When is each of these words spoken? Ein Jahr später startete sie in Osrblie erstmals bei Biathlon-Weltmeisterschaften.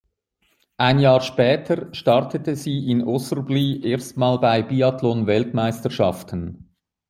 Ein 0.77 0.97
Jahr 0.97 1.21
später 1.21 1.93
startete 1.93 2.55
sie 2.55 2.89
in 2.89 3.03
Osrblie 3.03 3.83
erstmals 3.85 4.41
bei 4.41 4.63
Biathlon-Weltmeisterschaften. 4.63 6.73